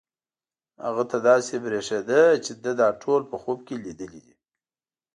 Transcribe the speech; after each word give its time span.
هغه 0.83 1.03
ته 1.11 1.17
داسې 1.29 1.55
برېښېده 1.63 2.21
چې 2.45 2.51
ده 2.63 2.71
دا 2.81 2.89
ټول 3.01 3.21
په 3.31 3.35
خوب 3.43 3.59
کې 3.67 3.75
لیدلي 3.85 4.21
دي. 4.25 4.35